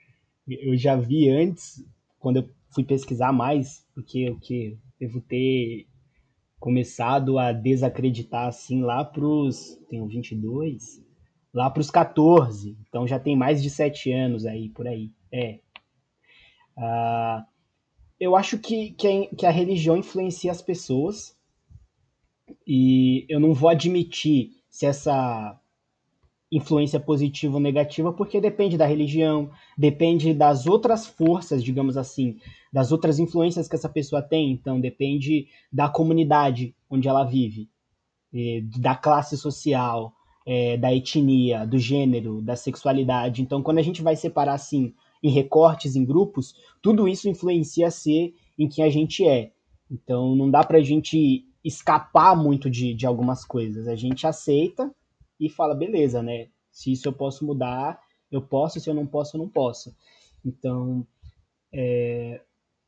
Eu 0.48 0.78
já 0.78 0.96
vi 0.96 1.28
antes, 1.28 1.84
quando 2.20 2.38
eu 2.38 2.50
fui 2.70 2.84
pesquisar 2.84 3.34
mais, 3.34 3.84
porque 3.96 4.30
o 4.30 4.40
que 4.40 4.78
devo 5.00 5.20
ter 5.20 5.88
começado 6.60 7.40
a 7.40 7.52
desacreditar 7.52 8.46
assim 8.46 8.84
lá 8.84 9.04
pros. 9.04 9.76
Tenho 9.90 10.06
22? 10.06 11.04
Lá 11.52 11.68
pros 11.68 11.90
14. 11.90 12.78
Então 12.88 13.08
já 13.08 13.20
tem 13.20 13.36
mais 13.36 13.64
de 13.64 13.72
7 13.72 14.12
anos 14.12 14.46
aí, 14.46 14.70
por 14.70 14.88
aí. 14.88 15.10
É. 15.32 15.60
Uh, 16.78 17.53
eu 18.24 18.38
acho 18.38 18.58
que, 18.58 18.92
que 18.92 19.08
a, 19.08 19.36
que 19.36 19.46
a 19.46 19.52
religião 19.52 19.98
influencia 19.98 20.50
as 20.50 20.62
pessoas 20.62 21.36
e 22.66 23.26
eu 23.28 23.40
não 23.40 23.54
vou 23.54 23.70
admitir 23.70 24.52
se 24.70 24.86
essa 24.86 25.60
influência 26.50 27.00
positiva 27.00 27.56
ou 27.56 27.60
negativa, 27.60 28.14
porque 28.14 28.40
depende 28.40 28.78
da 28.78 28.86
religião, 28.86 29.52
depende 29.78 30.34
das 30.34 30.68
outras 30.68 31.06
forças, 31.06 31.64
digamos 31.64 31.98
assim, 31.98 32.38
das 32.72 32.92
outras 32.92 33.20
influências 33.20 33.68
que 33.68 33.76
essa 33.76 33.90
pessoa 33.90 34.22
tem. 34.22 34.52
Então, 34.52 34.80
depende 34.80 35.48
da 35.72 35.90
comunidade 35.90 36.76
onde 36.90 37.10
ela 37.10 37.24
vive, 37.24 37.70
da 38.80 38.96
classe 38.96 39.36
social, 39.36 40.14
é, 40.46 40.78
da 40.78 40.94
etnia, 40.94 41.66
do 41.66 41.80
gênero, 41.80 42.42
da 42.42 42.56
sexualidade. 42.56 43.42
Então, 43.42 43.62
quando 43.64 43.80
a 43.80 43.84
gente 43.84 44.02
vai 44.02 44.16
separar 44.16 44.54
assim 44.54 44.94
em 45.24 45.30
recortes, 45.30 45.96
em 45.96 46.04
grupos, 46.04 46.54
tudo 46.82 47.08
isso 47.08 47.30
influencia 47.30 47.88
a 47.88 47.92
ser 47.92 48.36
em 48.60 48.68
quem 48.68 48.84
a 48.84 48.90
gente 48.90 49.26
é. 49.26 49.54
Então, 49.90 50.36
não 50.36 50.52
dá 50.52 50.64
para 50.64 50.80
a 50.80 50.84
gente 50.84 51.46
escapar 51.64 52.36
muito 52.36 52.70
de, 52.70 52.94
de 52.94 53.06
algumas 53.08 53.46
coisas. 53.46 53.88
A 53.88 53.96
gente 53.96 54.28
aceita 54.28 54.94
e 55.40 55.50
fala, 55.50 55.74
beleza, 55.74 56.22
né? 56.22 56.50
Se 56.72 56.92
isso 56.92 57.08
eu 57.08 57.14
posso 57.14 57.46
mudar, 57.46 58.00
eu 58.30 58.42
posso, 58.42 58.80
se 58.80 58.90
eu 58.90 58.94
não 58.94 59.08
posso, 59.08 59.38
eu 59.38 59.40
não 59.40 59.48
posso. 59.48 59.96
Então, 60.44 61.08
é, 61.72 62.42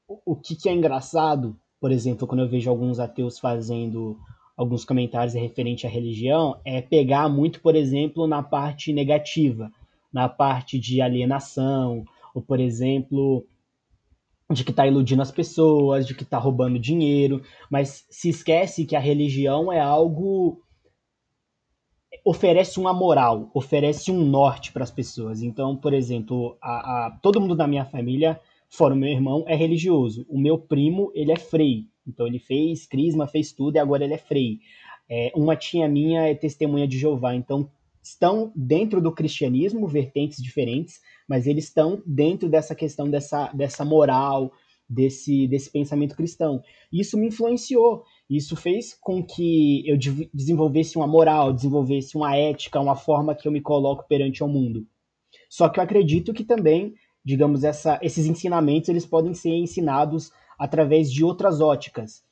o, 0.08 0.34
o 0.34 0.36
que, 0.36 0.56
que 0.56 0.68
é 0.68 0.74
engraçado, 0.74 1.58
por 1.80 1.92
exemplo, 1.92 2.28
quando 2.28 2.42
eu 2.42 2.50
vejo 2.50 2.70
alguns 2.70 3.00
ateus 3.00 3.40
fazendo 3.40 4.20
alguns 4.58 4.86
comentários 4.86 5.34
referente 5.34 5.86
à 5.86 5.90
religião, 5.90 6.60
é 6.64 6.82
pegar 6.82 7.28
muito, 7.30 7.62
por 7.62 7.76
exemplo, 7.76 8.26
na 8.26 8.42
parte 8.42 8.94
negativa, 8.94 9.72
na 10.12 10.30
parte 10.30 10.80
de 10.80 11.02
alienação, 11.02 12.06
ou, 12.36 12.42
por 12.42 12.60
exemplo, 12.60 13.48
de 14.52 14.64
que 14.64 14.72
está 14.72 14.86
iludindo 14.86 15.22
as 15.22 15.32
pessoas, 15.32 16.06
de 16.06 16.14
que 16.14 16.24
está 16.24 16.38
roubando 16.38 16.78
dinheiro, 16.78 17.42
mas 17.72 18.06
se 18.10 18.30
esquece 18.30 18.86
que 18.86 18.96
a 18.96 19.00
religião 19.00 19.72
é 19.72 19.80
algo 19.80 20.62
oferece 22.24 22.80
uma 22.80 22.94
moral, 22.94 23.52
oferece 23.54 24.12
um 24.12 24.26
norte 24.26 24.72
para 24.72 24.84
as 24.84 24.92
pessoas. 24.92 25.42
Então, 25.42 25.76
por 25.78 25.94
exemplo, 25.94 26.58
a, 26.62 27.08
a, 27.08 27.12
todo 27.22 27.40
mundo 27.40 27.56
da 27.56 27.68
minha 27.68 27.86
família, 27.86 28.40
fora 28.68 28.94
o 28.94 28.98
meu 28.98 29.10
irmão, 29.10 29.46
é 29.48 29.56
religioso. 29.56 30.26
O 30.28 30.38
meu 30.38 30.58
primo, 30.58 31.12
ele 31.14 31.32
é 31.32 31.38
frei. 31.38 31.88
Então, 32.08 32.26
ele 32.26 32.40
fez 32.40 32.86
crisma, 32.86 33.28
fez 33.28 33.52
tudo 33.54 33.76
e 33.76 33.80
agora 33.80 34.04
ele 34.04 34.16
é 34.16 34.18
frei. 34.18 34.60
É, 35.08 35.32
uma 35.36 35.56
tia 35.56 35.88
minha 35.88 36.28
é 36.28 36.34
testemunha 36.34 36.88
de 36.88 36.98
Jeová. 36.98 37.36
Então, 37.36 37.70
estão 38.06 38.52
dentro 38.56 39.02
do 39.02 39.12
cristianismo, 39.12 39.88
vertentes 39.88 40.42
diferentes, 40.42 41.02
mas 41.28 41.48
eles 41.48 41.66
estão 41.66 42.04
dentro 42.06 42.48
dessa 42.48 42.76
questão 42.76 43.10
dessa, 43.10 43.52
dessa 43.52 43.84
moral, 43.84 44.52
desse, 44.88 45.48
desse 45.48 45.72
pensamento 45.72 46.16
cristão. 46.16 46.62
Isso 46.94 47.18
me 47.18 47.28
influenciou. 47.28 48.04
Isso 48.30 48.56
fez 48.56 48.96
com 49.02 49.24
que 49.24 49.84
eu 49.88 49.98
desenvolvesse 50.32 50.98
uma 50.98 51.08
moral, 51.08 51.52
desenvolvesse 51.52 52.16
uma 52.16 52.36
ética, 52.36 52.80
uma 52.80 52.96
forma 52.96 53.34
que 53.34 53.48
eu 53.48 53.52
me 53.52 53.62
coloco 53.62 54.08
perante 54.08 54.44
ao 54.44 54.50
mundo. 54.50 54.86
Só 55.50 55.68
que 55.68 55.80
eu 55.80 55.84
acredito 55.84 56.34
que 56.34 56.44
também, 56.44 56.94
digamos, 57.24 57.64
essa, 57.64 58.00
esses 58.04 58.28
ensinamentos 58.28 58.90
eles 58.90 59.06
podem 59.06 59.34
ser 59.34 59.50
ensinados 59.50 60.32
através 60.60 61.12
de 61.12 61.24
outras 61.24 61.60
óticas. 61.60 62.24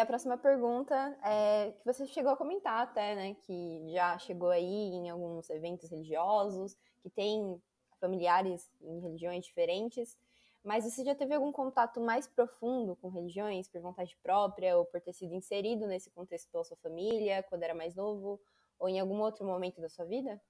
A 0.00 0.06
próxima 0.06 0.36
pergunta 0.36 0.94
é 1.24 1.72
que 1.72 1.84
você 1.84 2.06
chegou 2.06 2.32
a 2.32 2.36
comentar 2.36 2.82
até, 2.82 3.14
né, 3.14 3.34
que 3.46 3.92
já 3.92 4.18
chegou 4.18 4.50
aí 4.50 4.64
em 4.64 5.08
alguns 5.10 5.48
eventos 5.50 5.90
religiosos, 5.90 6.76
que 7.02 7.10
tem 7.10 7.60
familiares 8.00 8.70
em 8.80 9.00
religiões 9.00 9.44
diferentes, 9.44 10.16
mas 10.64 10.84
você 10.84 11.04
já 11.04 11.14
teve 11.14 11.34
algum 11.34 11.52
contato 11.52 12.00
mais 12.00 12.26
profundo 12.26 12.96
com 12.96 13.08
religiões 13.08 13.68
por 13.68 13.80
vontade 13.80 14.16
própria 14.22 14.76
ou 14.76 14.84
por 14.84 15.00
ter 15.00 15.12
sido 15.12 15.34
inserido 15.34 15.86
nesse 15.86 16.10
contexto 16.10 16.50
pela 16.50 16.64
sua 16.64 16.76
família, 16.76 17.42
quando 17.42 17.62
era 17.62 17.74
mais 17.74 17.94
novo, 17.94 18.40
ou 18.78 18.88
em 18.88 18.98
algum 18.98 19.20
outro 19.20 19.46
momento 19.46 19.80
da 19.80 19.88
sua 19.88 20.04
vida? 20.04 20.40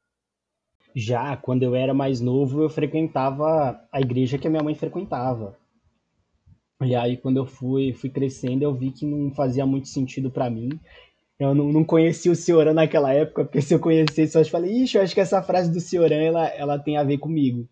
Já, 0.94 1.36
quando 1.36 1.62
eu 1.62 1.74
era 1.74 1.94
mais 1.94 2.20
novo, 2.20 2.62
eu 2.62 2.70
frequentava 2.70 3.86
a 3.92 4.00
igreja 4.00 4.38
que 4.38 4.46
a 4.46 4.50
minha 4.50 4.62
mãe 4.62 4.74
frequentava. 4.74 5.59
E 6.82 6.94
aí, 6.94 7.16
quando 7.16 7.36
eu 7.36 7.46
fui, 7.46 7.92
fui 7.92 8.08
crescendo, 8.10 8.62
eu 8.62 8.74
vi 8.74 8.90
que 8.90 9.06
não 9.06 9.30
fazia 9.34 9.66
muito 9.66 9.88
sentido 9.88 10.30
para 10.30 10.50
mim. 10.50 10.70
Eu 11.38 11.54
não, 11.54 11.72
não 11.72 11.84
conhecia 11.84 12.32
o 12.32 12.36
Cioran 12.36 12.74
naquela 12.74 13.12
época, 13.12 13.44
porque 13.44 13.62
se 13.62 13.74
eu 13.74 13.80
conhecesse, 13.80 14.36
eu 14.38 14.44
falei, 14.46 14.82
ixi, 14.82 14.96
eu 14.96 15.02
acho 15.02 15.14
que 15.14 15.20
essa 15.20 15.42
frase 15.42 15.70
do 15.72 15.80
Cioran, 15.80 16.16
ela, 16.22 16.46
ela 16.48 16.78
tem 16.78 16.96
a 16.96 17.04
ver 17.04 17.18
comigo. 17.18 17.68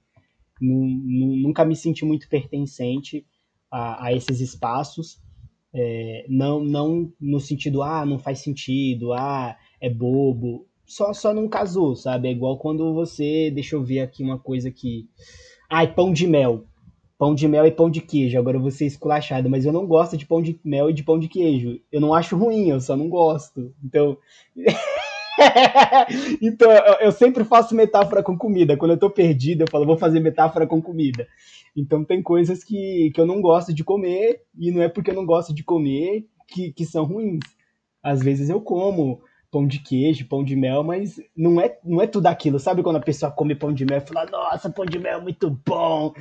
Nunca 0.61 1.65
me 1.65 1.77
senti 1.77 2.05
muito 2.05 2.29
pertencente. 2.29 3.25
a, 3.71 4.07
a 4.07 4.13
esses 4.13 4.41
espaços, 4.41 5.21
é, 5.73 6.25
não, 6.29 6.65
não 6.65 7.13
no 7.21 7.41
sentido, 7.41 7.83
ah, 7.83 8.05
não 8.07 8.19
faz 8.19 8.41
sentido, 8.41 9.13
ah, 9.13 9.57
é 9.81 9.91
bobo, 9.91 10.67
só, 10.87 11.13
só 11.13 11.35
não 11.35 11.49
casou, 11.49 11.95
sabe? 11.95 12.29
É 12.29 12.33
igual 12.33 12.59
quando 12.59 12.95
você, 12.95 13.51
deixa 13.51 13.77
eu 13.77 13.85
ver 13.85 14.01
aqui 14.01 14.23
uma 14.23 14.39
coisa 14.39 14.71
que, 14.71 15.09
ai, 15.71 15.93
pão 15.95 16.13
de 16.13 16.27
mel, 16.27 16.65
pão 17.19 17.35
de 17.35 17.49
mel 17.49 17.67
e 17.67 17.73
pão 17.73 17.91
de 17.91 18.01
queijo, 18.01 18.39
agora 18.39 18.57
eu 18.57 18.61
vou 18.61 18.71
ser 18.71 18.87
esculachado, 18.87 19.51
mas 19.51 19.67
eu 19.67 19.73
não 19.73 19.87
gosto 19.87 20.17
de 20.17 20.25
pão 20.25 20.41
de 20.41 20.59
mel 20.65 20.89
e 20.89 20.93
de 20.93 21.03
pão 21.03 21.19
de 21.19 21.29
queijo, 21.29 21.81
eu 21.91 22.01
não 22.01 22.15
acho 22.15 22.37
ruim, 22.37 22.71
eu 22.71 22.81
só 22.81 22.97
não 22.97 23.09
gosto, 23.09 23.75
então... 23.85 24.17
então, 26.43 26.71
eu 27.01 27.13
sempre 27.13 27.45
faço 27.45 27.75
metáfora 27.75 28.25
com 28.25 28.37
comida. 28.37 28.77
Quando 28.77 28.93
eu 28.93 28.99
tô 28.99 29.09
perdido, 29.09 29.63
eu 29.63 29.71
falo, 29.71 29.87
vou 29.87 29.97
fazer 29.97 30.19
metáfora 30.19 30.67
com 30.67 30.83
comida. 30.83 31.29
Então, 31.77 32.05
tem 32.05 32.21
coisas 32.21 32.65
que, 32.65 33.13
que 33.15 33.21
eu 33.21 33.27
não 33.27 33.41
gosto 33.41 33.73
de 33.73 33.85
comer, 33.85 34.43
e 34.59 34.73
não 34.73 34.83
é 34.83 34.89
porque 34.89 35.11
eu 35.11 35.15
não 35.15 35.25
gosto 35.25 35.55
de 35.55 35.63
comer 35.63 36.27
que, 36.49 36.73
que 36.73 36.85
são 36.85 37.05
ruins. 37.05 37.45
Às 38.03 38.21
vezes 38.21 38.49
eu 38.49 38.61
como 38.61 39.21
pão 39.51 39.67
de 39.67 39.79
queijo, 39.79 40.29
pão 40.29 40.45
de 40.45 40.57
mel, 40.57 40.83
mas 40.83 41.21
não 41.37 41.61
é, 41.61 41.79
não 41.85 42.03
é 42.03 42.07
tudo 42.07 42.27
aquilo. 42.27 42.59
Sabe 42.59 42.83
quando 42.83 42.97
a 42.97 43.01
pessoa 43.01 43.31
come 43.31 43.55
pão 43.55 43.73
de 43.73 43.85
mel 43.85 43.99
e 43.99 44.07
fala, 44.07 44.31
nossa, 44.31 44.71
pão 44.71 44.85
de 44.85 44.99
mel 44.99 45.19
é 45.19 45.23
muito 45.23 45.51
bom, 45.65 46.13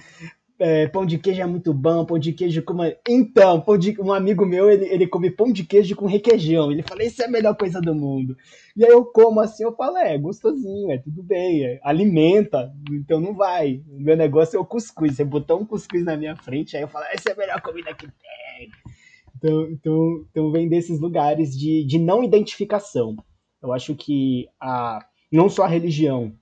é, 0.60 0.88
pão 0.88 1.06
de 1.06 1.18
queijo 1.18 1.42
é 1.42 1.46
muito 1.46 1.74
bom, 1.74 2.06
pão 2.06 2.18
de 2.18 2.34
queijo 2.34 2.64
com 2.64 2.74
uma... 2.74 2.94
Então, 3.08 3.64
de... 3.78 4.00
um 4.02 4.12
amigo 4.12 4.46
meu, 4.46 4.70
ele, 4.70 4.86
ele 4.86 5.08
come 5.08 5.30
pão 5.30 5.52
de 5.52 5.64
queijo 5.64 5.96
com 5.96 6.06
requeijão. 6.06 6.72
Ele 6.72 6.84
fala, 6.84 7.04
isso 7.04 7.22
é 7.22 7.26
a 7.26 7.30
melhor 7.30 7.56
coisa 7.56 7.80
do 7.80 7.94
mundo. 7.94 8.36
E 8.76 8.84
aí 8.84 8.92
eu 8.92 9.06
como 9.06 9.40
assim, 9.40 9.64
eu 9.64 9.76
falo, 9.76 9.98
é, 9.98 10.18
gostosinho, 10.18 10.92
é 10.92 10.98
tudo 10.98 11.24
bem, 11.24 11.64
é, 11.64 11.80
alimenta, 11.84 12.72
então 12.92 13.20
não 13.20 13.34
vai. 13.34 13.82
O 13.88 14.00
meu 14.00 14.18
negócio 14.18 14.58
é 14.58 14.60
o 14.60 14.66
cuscuz. 14.66 15.16
Você 15.16 15.24
botou 15.24 15.60
um 15.60 15.66
cuscuz 15.66 16.04
na 16.04 16.18
minha 16.18 16.36
frente, 16.36 16.76
aí 16.76 16.84
eu 16.84 16.88
falo, 16.88 17.06
essa 17.12 17.30
é 17.30 17.34
a 17.34 17.38
melhor 17.38 17.62
comida 17.62 17.94
que 17.94 18.08
tem. 18.08 18.70
Então, 19.36 19.70
então, 19.70 20.26
então 20.32 20.52
vem 20.52 20.68
desses 20.68 21.00
lugares 21.00 21.56
de, 21.58 21.84
de 21.86 22.00
não 22.00 22.24
identificação. 22.24 23.16
Eu 23.62 23.72
acho 23.74 23.96
que 23.96 24.48
a, 24.60 25.06
não 25.32 25.50
só 25.50 25.64
a 25.64 25.68
religião, 25.68 26.34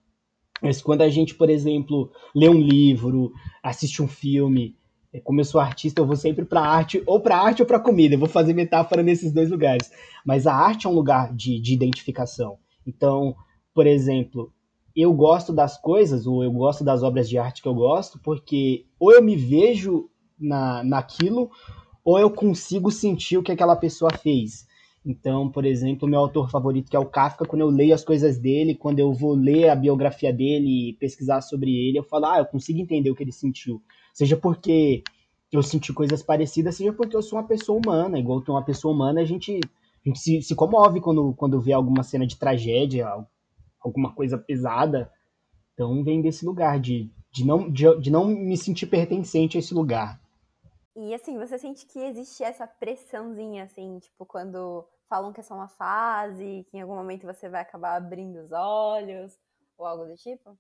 mas 0.66 0.82
quando 0.82 1.04
a 1.04 1.10
gente, 1.10 1.36
por 1.36 1.48
exemplo, 1.48 2.12
lê 2.34 2.50
um 2.50 2.60
livro, 2.60 3.32
assiste 3.62 4.02
um 4.02 4.08
filme, 4.08 4.76
é, 5.14 5.20
como 5.20 5.40
eu 5.40 5.46
sou 5.46 5.62
artista, 5.62 6.02
eu 6.02 6.08
vou 6.08 6.16
sempre 6.16 6.44
para 6.44 6.60
arte, 6.60 7.04
ou 7.06 7.20
para 7.20 7.38
arte 7.38 7.62
ou 7.62 7.68
para 7.68 7.80
comida. 7.80 8.16
Eu 8.16 8.20
vou 8.20 8.28
fazer 8.28 8.56
metáfora 8.56 9.04
nesses 9.04 9.32
dois 9.32 9.52
lugares. 9.52 9.92
Mas 10.26 10.48
a 10.48 10.56
arte 10.56 10.88
é 10.88 10.90
um 10.90 10.94
lugar 10.96 11.32
de, 11.36 11.60
de 11.60 11.72
identificação. 11.72 12.58
Então, 12.84 13.36
por 13.76 13.86
exemplo, 13.86 14.52
eu 14.96 15.14
gosto 15.14 15.54
das 15.54 15.80
coisas, 15.80 16.26
ou 16.26 16.44
eu 16.44 16.52
gosto 16.52 16.84
das 16.84 17.04
obras 17.04 17.30
de 17.30 17.38
arte 17.38 17.62
que 17.62 17.68
eu 17.68 17.76
gosto, 17.76 18.18
porque 18.18 18.88
ou 19.00 19.12
eu 19.12 19.22
me 19.22 19.36
vejo 19.36 20.10
na, 20.40 20.84
naquilo, 20.84 21.52
ou 22.04 22.18
eu 22.18 22.32
consigo 22.32 22.90
sentir 22.90 23.38
o 23.38 23.44
que 23.44 23.52
aquela 23.52 23.76
pessoa 23.76 24.10
fez. 24.18 24.66
Então, 25.06 25.52
por 25.52 25.66
exemplo, 25.66 26.08
meu 26.08 26.20
autor 26.20 26.50
favorito, 26.50 26.90
que 26.90 26.96
é 26.96 27.00
o 27.00 27.06
Kafka, 27.06 27.46
quando 27.46 27.62
eu 27.62 27.70
leio 27.70 27.94
as 27.94 28.04
coisas 28.04 28.40
dele, 28.40 28.74
quando 28.74 28.98
eu 28.98 29.14
vou 29.14 29.36
ler 29.36 29.70
a 29.70 29.76
biografia 29.76 30.34
dele 30.34 30.90
e 30.90 30.94
pesquisar 30.94 31.42
sobre 31.42 31.70
ele, 31.70 32.00
eu 32.00 32.04
falo, 32.04 32.26
ah, 32.26 32.40
eu 32.40 32.46
consigo 32.46 32.80
entender 32.80 33.12
o 33.12 33.16
que 33.16 33.22
ele 33.22 33.32
sentiu. 33.32 33.84
Seja 34.12 34.36
porque 34.36 35.04
eu 35.52 35.62
senti 35.62 35.94
coisas 35.94 36.24
parecidas, 36.24 36.76
seja 36.76 36.92
porque 36.92 37.16
eu 37.16 37.22
sou 37.22 37.38
uma 37.38 37.48
pessoa 37.48 37.80
humana. 37.80 38.18
Igual 38.18 38.42
que 38.42 38.50
uma 38.50 38.66
pessoa 38.66 38.96
humana, 38.96 39.22
a 39.22 39.26
gente, 39.26 39.60
a 39.64 40.10
gente 40.10 40.18
se, 40.18 40.42
se 40.42 40.56
comove 40.56 41.00
quando, 41.00 41.36
quando 41.36 41.62
vê 41.62 41.74
alguma 41.74 42.02
cena 42.02 42.26
de 42.26 42.40
tragédia, 42.40 43.08
alguma 43.80 44.12
coisa 44.12 44.40
pesada. 44.40 45.12
Então, 45.76 46.04
vem 46.04 46.20
desse 46.20 46.44
lugar 46.44 46.80
de, 46.80 47.12
de, 47.32 47.46
não, 47.46 47.70
de, 47.70 47.96
de 48.00 48.10
não 48.10 48.26
me 48.26 48.58
sentir 48.58 48.88
pertencente 48.88 49.56
a 49.56 49.60
esse 49.60 49.74
lugar. 49.74 50.20
E 50.96 51.14
assim, 51.14 51.38
você 51.38 51.60
sente 51.60 51.86
que 51.86 52.00
existe 52.00 52.42
essa 52.42 52.66
pressãozinha, 52.66 53.66
assim, 53.66 54.00
tipo, 54.00 54.26
quando 54.26 54.86
falam 55.10 55.34
que 55.34 55.40
é 55.40 55.44
só 55.44 55.56
uma 55.56 55.68
fase, 55.68 56.66
que 56.70 56.78
em 56.78 56.82
algum 56.82 56.96
momento 56.96 57.26
você 57.26 57.48
vai 57.50 57.62
acabar 57.62 57.96
abrindo 57.96 58.38
os 58.40 58.52
olhos, 58.52 59.38
ou 59.78 59.86
algo 59.86 60.06
do 60.06 60.16
tipo? 60.16 60.58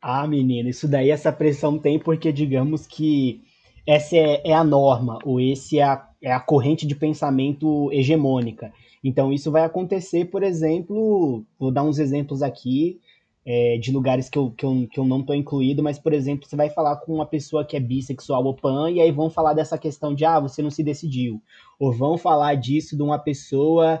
Ah, 0.00 0.26
menina, 0.26 0.68
isso 0.68 0.88
daí 0.88 1.10
essa 1.10 1.32
pressão 1.32 1.78
tem 1.78 1.98
porque, 1.98 2.32
digamos 2.32 2.86
que 2.86 3.44
essa 3.86 4.16
é, 4.16 4.50
é 4.50 4.52
a 4.52 4.64
norma, 4.64 5.18
ou 5.24 5.40
esse 5.40 5.78
é 5.78 5.84
a, 5.84 6.08
é 6.20 6.32
a 6.32 6.40
corrente 6.40 6.86
de 6.86 6.94
pensamento 6.94 7.90
hegemônica. 7.92 8.72
Então, 9.02 9.32
isso 9.32 9.50
vai 9.50 9.64
acontecer, 9.64 10.26
por 10.26 10.42
exemplo, 10.42 11.44
vou 11.58 11.72
dar 11.72 11.82
uns 11.82 11.98
exemplos 11.98 12.42
aqui, 12.42 13.00
é, 13.44 13.76
de 13.78 13.90
lugares 13.90 14.28
que 14.28 14.38
eu, 14.38 14.50
que 14.50 14.64
eu, 14.64 14.86
que 14.90 15.00
eu 15.00 15.04
não 15.04 15.20
estou 15.20 15.34
incluído, 15.34 15.82
mas, 15.82 15.98
por 15.98 16.12
exemplo, 16.12 16.48
você 16.48 16.56
vai 16.56 16.70
falar 16.70 16.96
com 16.96 17.14
uma 17.14 17.26
pessoa 17.26 17.64
que 17.64 17.76
é 17.76 17.80
bissexual 17.80 18.44
ou 18.44 18.54
pan, 18.54 18.90
e 18.90 19.00
aí 19.00 19.10
vão 19.10 19.28
falar 19.28 19.52
dessa 19.52 19.76
questão 19.76 20.14
de, 20.14 20.24
ah, 20.24 20.38
você 20.38 20.62
não 20.62 20.70
se 20.70 20.82
decidiu. 20.82 21.42
Ou 21.78 21.92
vão 21.92 22.16
falar 22.16 22.54
disso 22.54 22.96
de 22.96 23.02
uma 23.02 23.18
pessoa 23.18 24.00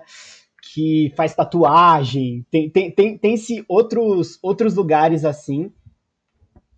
que 0.62 1.12
faz 1.16 1.34
tatuagem. 1.34 2.46
Tem, 2.50 2.70
tem, 2.70 2.90
tem, 2.90 3.18
tem-se 3.18 3.64
outros, 3.68 4.38
outros 4.42 4.74
lugares 4.74 5.24
assim, 5.24 5.72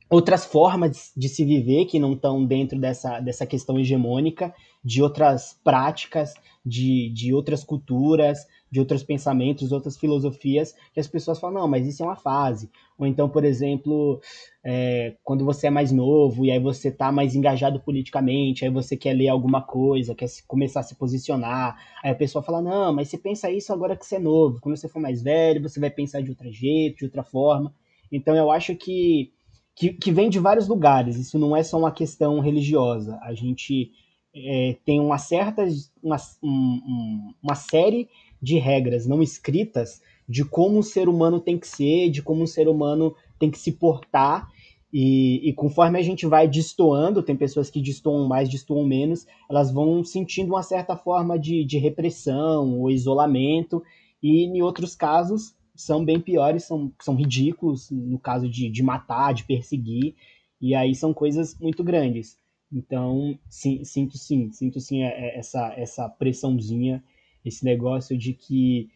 outras 0.09 0.45
formas 0.45 1.13
de 1.17 1.29
se 1.29 1.45
viver 1.45 1.85
que 1.85 1.99
não 1.99 2.15
estão 2.15 2.45
dentro 2.45 2.79
dessa, 2.79 3.21
dessa 3.21 3.47
questão 3.47 3.79
hegemônica, 3.79 4.55
de 4.85 5.03
outras 5.03 5.59
práticas, 5.65 6.35
de, 6.65 7.11
de 7.11 7.33
outras 7.33 7.65
culturas, 7.65 8.47
de 8.71 8.81
outros 8.81 9.03
pensamentos, 9.03 9.73
outras 9.73 9.97
filosofias, 9.97 10.75
que 10.93 11.01
as 11.01 11.07
pessoas 11.07 11.39
falam, 11.39 11.63
não, 11.63 11.69
mas 11.69 11.87
isso 11.87 12.03
é 12.03 12.07
uma 12.07 12.17
fase. 12.17 12.71
Ou 12.99 13.07
então, 13.07 13.29
por 13.29 13.45
exemplo, 13.45 14.21
é, 14.63 15.15
quando 15.23 15.45
você 15.45 15.69
é 15.69 15.71
mais 15.71 15.91
novo 15.91 16.45
e 16.45 16.51
aí 16.51 16.59
você 16.59 16.89
está 16.89 17.11
mais 17.11 17.35
engajado 17.35 17.81
politicamente, 17.81 18.65
aí 18.65 18.71
você 18.71 18.97
quer 18.97 19.15
ler 19.15 19.29
alguma 19.29 19.63
coisa, 19.63 20.15
quer 20.15 20.29
começar 20.47 20.81
a 20.81 20.83
se 20.83 20.95
posicionar, 20.97 21.77
aí 22.03 22.11
a 22.11 22.17
pessoa 22.17 22.43
fala, 22.43 22.61
não, 22.61 22.93
mas 22.93 23.09
você 23.09 23.17
pensa 23.17 23.51
isso 23.51 23.73
agora 23.73 23.97
que 23.97 24.05
você 24.05 24.17
é 24.17 24.21
novo, 24.21 24.61
quando 24.61 24.77
você 24.77 24.89
for 24.89 25.01
mais 25.01 25.23
velho, 25.23 25.63
você 25.63 25.81
vai 25.81 25.91
pensar 25.91 26.21
de 26.21 26.31
outro 26.31 26.51
jeito, 26.53 26.99
de 26.99 27.05
outra 27.05 27.23
forma. 27.23 27.75
Então 28.13 28.37
eu 28.37 28.51
acho 28.51 28.75
que, 28.77 29.33
que, 29.75 29.93
que 29.93 30.13
vem 30.13 30.29
de 30.29 30.39
vários 30.39 30.69
lugares, 30.69 31.17
isso 31.17 31.39
não 31.39 31.57
é 31.57 31.63
só 31.63 31.79
uma 31.79 31.93
questão 31.93 32.41
religiosa. 32.41 33.19
A 33.23 33.35
gente 33.35 33.93
é, 34.35 34.77
tem 34.85 35.01
uma 35.01 35.19
certa, 35.19 35.67
uma, 36.03 36.17
um, 36.43 37.33
uma 37.43 37.55
série 37.55 38.09
de 38.43 38.59
regras 38.59 39.07
não 39.07 39.23
escritas 39.23 40.03
de 40.29 40.45
como 40.45 40.79
o 40.79 40.83
ser 40.83 41.09
humano 41.09 41.41
tem 41.41 41.59
que 41.59 41.69
ser, 41.69 42.11
de 42.11 42.23
como 42.23 42.45
o 42.45 42.47
ser 42.47 42.69
humano 42.69 43.15
tem 43.39 43.51
que 43.51 43.59
se 43.59 43.73
portar. 43.73 44.51
E, 44.93 45.49
e, 45.49 45.53
conforme 45.53 45.99
a 45.99 46.03
gente 46.03 46.25
vai 46.25 46.47
destoando, 46.47 47.23
tem 47.23 47.35
pessoas 47.35 47.69
que 47.69 47.81
destoam 47.81 48.29
mais, 48.29 48.49
destoam 48.49 48.87
menos, 48.87 49.27
elas 49.51 49.73
vão 49.73 50.05
sentindo 50.05 50.51
uma 50.51 50.63
certa 50.63 50.97
forma 50.97 51.37
de, 51.37 51.65
de 51.65 51.79
repressão 51.79 52.79
ou 52.79 52.91
isolamento, 52.91 53.83
e 54.23 54.45
em 54.45 54.63
outros 54.63 54.95
casos 54.95 55.53
são 55.75 56.05
bem 56.05 56.21
piores, 56.21 56.63
são, 56.63 56.93
são 57.01 57.17
ridículos, 57.17 57.91
no 57.91 58.21
caso 58.21 58.49
de, 58.49 58.71
de 58.71 58.83
matar, 58.85 59.35
de 59.35 59.43
perseguir, 59.43 60.15
e 60.61 60.77
aí 60.77 60.95
são 60.95 61.13
coisas 61.13 61.59
muito 61.59 61.83
grandes. 61.83 62.39
Então, 62.73 63.39
sim, 63.49 63.85
sinto 63.85 64.19
sim, 64.19 64.51
sinto 64.51 64.81
sim 64.81 65.03
é, 65.03 65.09
é, 65.09 65.39
essa, 65.39 65.73
essa 65.77 66.09
pressãozinha 66.09 67.03
esse 67.45 67.65
negócio 67.65 68.17
de 68.17 68.33
que, 68.33 68.91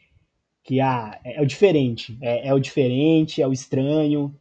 que 0.65 0.81
ah, 0.81 1.21
é, 1.23 1.39
é 1.39 1.43
o 1.43 1.47
diferente, 1.47 2.19
é, 2.23 2.49
é 2.49 2.55
o 2.55 2.59
diferente, 2.59 3.43
é 3.43 3.47
o 3.47 3.53
estranho. 3.53 4.35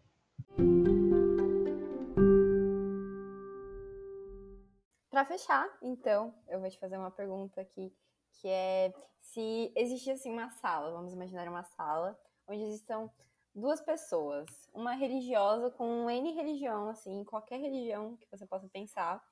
Para 5.10 5.26
fechar, 5.26 5.68
então, 5.82 6.34
eu 6.48 6.60
vou 6.60 6.70
te 6.70 6.80
fazer 6.80 6.98
uma 6.98 7.12
pergunta 7.12 7.60
aqui, 7.60 7.92
que 8.40 8.48
é 8.48 8.94
se 9.20 9.72
existisse 9.76 10.12
assim 10.12 10.32
uma 10.32 10.50
sala, 10.52 10.92
vamos 10.92 11.12
imaginar 11.12 11.50
uma 11.50 11.64
sala, 11.64 12.18
onde 12.48 12.64
existam 12.64 13.10
duas 13.58 13.82
pessoas, 13.82 14.46
uma 14.72 14.94
religiosa 14.94 15.72
com 15.72 16.08
N 16.10 16.32
religião, 16.32 16.90
assim, 16.90 17.24
qualquer 17.24 17.60
religião 17.60 18.16
que 18.16 18.28
você 18.30 18.46
possa 18.46 18.70
pensar, 18.70 19.24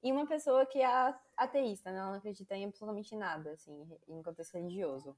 e 0.00 0.12
uma 0.12 0.24
pessoa 0.26 0.64
que 0.64 0.80
é 0.80 1.14
ateísta, 1.36 1.90
né? 1.90 1.98
ela 1.98 2.10
não 2.10 2.18
acredita 2.18 2.54
em 2.56 2.64
absolutamente 2.64 3.16
nada, 3.16 3.50
assim, 3.50 3.88
em 4.08 4.22
contexto 4.22 4.54
religioso. 4.54 5.16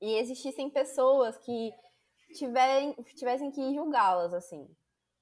E 0.00 0.14
existissem 0.14 0.70
pessoas 0.70 1.36
que 1.38 1.72
tiverem, 2.34 2.92
tivessem 3.16 3.50
que 3.50 3.74
julgá-las, 3.74 4.32
assim. 4.32 4.68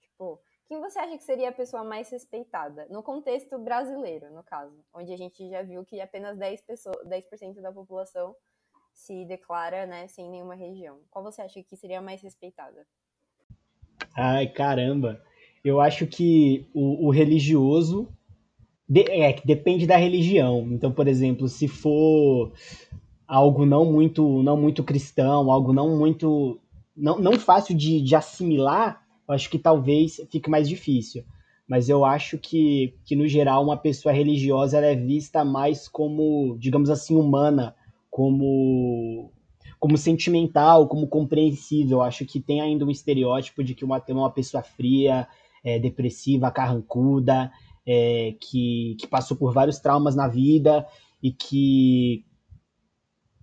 Tipo, 0.00 0.38
quem 0.66 0.78
você 0.78 0.98
acha 0.98 1.16
que 1.16 1.24
seria 1.24 1.48
a 1.48 1.52
pessoa 1.52 1.84
mais 1.84 2.10
respeitada? 2.10 2.86
No 2.90 3.02
contexto 3.02 3.58
brasileiro, 3.58 4.30
no 4.30 4.42
caso, 4.42 4.84
onde 4.92 5.12
a 5.12 5.16
gente 5.16 5.48
já 5.48 5.62
viu 5.62 5.84
que 5.84 6.00
apenas 6.00 6.36
10%, 6.36 6.64
pessoas, 6.66 7.06
10 7.06 7.62
da 7.62 7.72
população 7.72 8.36
se 8.96 9.26
declara, 9.26 9.86
né, 9.86 10.08
sem 10.08 10.28
nenhuma 10.28 10.54
religião. 10.54 10.98
Qual 11.10 11.22
você 11.22 11.42
acha 11.42 11.62
que 11.62 11.76
seria 11.76 12.00
mais 12.00 12.22
respeitada? 12.22 12.86
Ai, 14.16 14.48
caramba! 14.48 15.22
Eu 15.62 15.80
acho 15.80 16.06
que 16.06 16.66
o, 16.72 17.06
o 17.06 17.10
religioso 17.10 18.08
de, 18.88 19.02
é, 19.10 19.38
depende 19.44 19.86
da 19.86 19.96
religião. 19.96 20.66
Então, 20.72 20.90
por 20.90 21.06
exemplo, 21.06 21.46
se 21.46 21.68
for 21.68 22.52
algo 23.28 23.66
não 23.66 23.84
muito, 23.84 24.42
não 24.42 24.56
muito 24.56 24.82
cristão, 24.82 25.50
algo 25.50 25.72
não 25.72 25.96
muito, 25.98 26.58
não, 26.96 27.18
não 27.18 27.38
fácil 27.38 27.76
de, 27.76 28.00
de 28.00 28.16
assimilar, 28.16 29.04
eu 29.28 29.34
acho 29.34 29.50
que 29.50 29.58
talvez 29.58 30.20
fique 30.30 30.48
mais 30.48 30.68
difícil. 30.68 31.22
mas 31.68 31.88
eu 31.88 32.04
acho 32.04 32.38
que, 32.38 32.94
que 33.04 33.16
no 33.16 33.26
geral, 33.26 33.62
uma 33.62 33.76
pessoa 33.76 34.12
religiosa 34.12 34.78
ela 34.78 34.86
é 34.86 34.94
vista 34.94 35.44
mais 35.44 35.88
como, 35.88 36.56
digamos 36.58 36.88
assim, 36.88 37.16
humana, 37.16 37.74
como 38.16 39.30
como 39.78 39.98
sentimental, 39.98 40.88
como 40.88 41.06
compreensível. 41.06 42.00
Acho 42.00 42.24
que 42.24 42.40
tem 42.40 42.62
ainda 42.62 42.82
um 42.86 42.90
estereótipo 42.90 43.62
de 43.62 43.74
que 43.74 43.84
uma 43.84 43.98
ateu 43.98 44.16
é 44.16 44.20
uma 44.20 44.30
pessoa 44.30 44.62
fria, 44.62 45.28
é, 45.62 45.78
depressiva, 45.78 46.50
carrancuda, 46.50 47.52
é, 47.86 48.34
que, 48.40 48.96
que 48.98 49.06
passou 49.06 49.36
por 49.36 49.52
vários 49.52 49.78
traumas 49.80 50.16
na 50.16 50.28
vida 50.28 50.86
e 51.22 51.30
que 51.30 52.24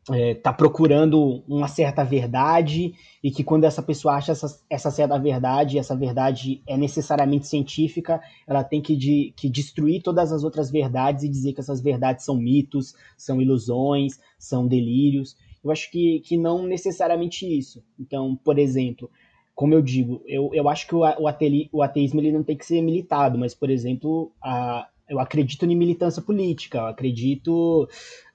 está 0.03 0.17
é, 0.17 0.36
tá 0.36 0.51
procurando 0.51 1.43
uma 1.48 1.67
certa 1.67 2.03
verdade 2.03 2.93
e 3.24 3.31
que 3.31 3.43
quando 3.43 3.63
essa 3.63 3.81
pessoa 3.81 4.15
acha 4.15 4.33
essa, 4.33 4.60
essa 4.69 4.91
certa 4.91 5.17
verdade, 5.17 5.79
essa 5.79 5.95
verdade 5.95 6.62
é 6.67 6.75
necessariamente 6.75 7.48
científica, 7.48 8.22
ela 8.45 8.63
tem 8.63 8.81
que, 8.81 8.98
de, 8.98 9.33
que 9.36 9.50
destruir 9.50 10.01
todas 10.01 10.33
as 10.33 10.43
outras 10.43 10.69
verdades 10.69 11.24
e 11.24 11.29
dizer 11.29 11.53
que 11.53 11.62
essas 11.62 11.81
verdades 11.81 12.25
são 12.25 12.36
mitos, 12.36 12.93
são 13.17 13.41
ilusões, 13.41 14.19
são 14.38 14.67
delírios. 14.67 15.38
Eu 15.63 15.72
acho 15.72 15.89
que, 15.89 16.19
que 16.19 16.38
não 16.38 16.63
necessariamente 16.63 17.45
isso. 17.45 17.81
Então, 17.98 18.36
por 18.43 18.60
exemplo, 18.60 19.10
como 19.55 19.74
eu 19.74 19.81
digo, 19.81 20.22
eu, 20.27 20.50
eu 20.53 20.67
acho 20.67 20.86
que 20.86 20.95
o, 20.95 21.00
o, 21.00 21.27
ateli, 21.27 21.69
o 21.72 21.81
ateísmo 21.81 22.19
ele 22.19 22.33
não 22.33 22.43
tem 22.43 22.57
que 22.57 22.65
ser 22.65 22.81
militado, 22.81 23.38
mas, 23.38 23.53
por 23.53 23.69
exemplo, 23.69 24.33
a, 24.43 24.89
eu 25.07 25.19
acredito 25.19 25.65
em 25.65 25.75
militância 25.75 26.22
política, 26.22 26.79
eu 26.79 26.88
acredito 26.88 27.88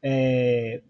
é, 0.03 0.81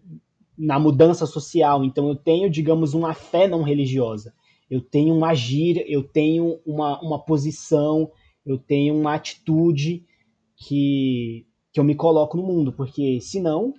na 0.59 0.77
mudança 0.77 1.25
social. 1.25 1.85
Então 1.85 2.09
eu 2.09 2.15
tenho, 2.15 2.49
digamos, 2.49 2.93
uma 2.93 3.13
fé 3.13 3.47
não 3.47 3.63
religiosa. 3.63 4.33
Eu 4.69 4.81
tenho 4.81 5.15
um 5.15 5.23
agir, 5.23 5.83
eu 5.87 6.03
tenho 6.03 6.59
uma, 6.65 7.01
uma 7.01 7.17
posição, 7.17 8.11
eu 8.45 8.57
tenho 8.57 8.93
uma 8.93 9.15
atitude 9.15 10.05
que, 10.55 11.47
que 11.71 11.79
eu 11.79 11.83
me 11.83 11.95
coloco 11.95 12.37
no 12.37 12.43
mundo, 12.43 12.73
porque 12.73 13.19
senão 13.21 13.73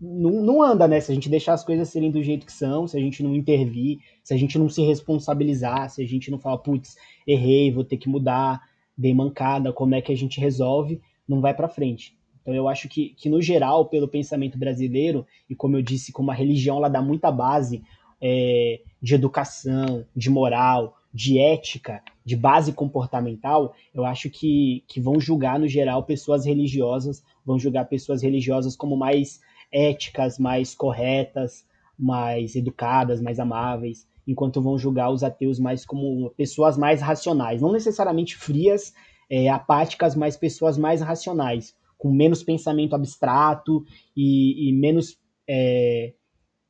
não, 0.00 0.42
não 0.42 0.62
anda, 0.62 0.86
né? 0.86 1.00
Se 1.00 1.10
a 1.10 1.14
gente 1.14 1.28
deixar 1.28 1.54
as 1.54 1.64
coisas 1.64 1.88
serem 1.88 2.10
do 2.10 2.22
jeito 2.22 2.44
que 2.44 2.52
são, 2.52 2.86
se 2.86 2.96
a 2.96 3.00
gente 3.00 3.22
não 3.22 3.34
intervir, 3.34 3.98
se 4.22 4.34
a 4.34 4.36
gente 4.36 4.58
não 4.58 4.68
se 4.68 4.82
responsabilizar, 4.82 5.88
se 5.90 6.02
a 6.02 6.06
gente 6.06 6.30
não 6.30 6.38
falar, 6.38 6.58
putz, 6.58 6.96
errei, 7.26 7.72
vou 7.72 7.82
ter 7.82 7.96
que 7.96 8.08
mudar, 8.08 8.60
dei 8.96 9.14
mancada, 9.14 9.72
como 9.72 9.94
é 9.94 10.02
que 10.02 10.12
a 10.12 10.16
gente 10.16 10.38
resolve, 10.38 11.00
não 11.26 11.40
vai 11.40 11.54
para 11.54 11.68
frente. 11.68 12.15
Então 12.46 12.54
eu 12.54 12.68
acho 12.68 12.88
que, 12.88 13.08
que, 13.16 13.28
no 13.28 13.42
geral, 13.42 13.86
pelo 13.86 14.06
pensamento 14.06 14.56
brasileiro, 14.56 15.26
e 15.50 15.54
como 15.56 15.76
eu 15.76 15.82
disse, 15.82 16.12
como 16.12 16.30
a 16.30 16.34
religião 16.34 16.76
ela 16.76 16.88
dá 16.88 17.02
muita 17.02 17.28
base 17.28 17.82
é, 18.22 18.82
de 19.02 19.16
educação, 19.16 20.06
de 20.14 20.30
moral, 20.30 20.96
de 21.12 21.40
ética, 21.40 22.00
de 22.24 22.36
base 22.36 22.72
comportamental, 22.72 23.74
eu 23.92 24.04
acho 24.04 24.30
que, 24.30 24.84
que 24.86 25.00
vão 25.00 25.18
julgar, 25.18 25.58
no 25.58 25.66
geral, 25.66 26.04
pessoas 26.04 26.46
religiosas, 26.46 27.20
vão 27.44 27.58
julgar 27.58 27.86
pessoas 27.86 28.22
religiosas 28.22 28.76
como 28.76 28.96
mais 28.96 29.40
éticas, 29.72 30.38
mais 30.38 30.72
corretas, 30.72 31.66
mais 31.98 32.54
educadas, 32.54 33.20
mais 33.20 33.40
amáveis, 33.40 34.06
enquanto 34.24 34.62
vão 34.62 34.78
julgar 34.78 35.10
os 35.10 35.24
ateus 35.24 35.58
mais 35.58 35.84
como 35.84 36.30
pessoas 36.36 36.78
mais 36.78 37.00
racionais, 37.00 37.60
não 37.60 37.72
necessariamente 37.72 38.36
frias, 38.36 38.94
é, 39.28 39.48
apáticas, 39.48 40.14
mas 40.14 40.36
pessoas 40.36 40.78
mais 40.78 41.00
racionais 41.00 41.74
com 41.96 42.12
menos 42.12 42.42
pensamento 42.42 42.94
abstrato 42.94 43.84
e, 44.16 44.68
e 44.68 44.72
menos 44.72 45.18
é, 45.48 46.14